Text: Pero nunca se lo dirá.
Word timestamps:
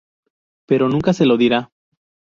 Pero 0.67 0.89
nunca 0.89 1.13
se 1.13 1.27
lo 1.27 1.37
dirá. 1.37 1.69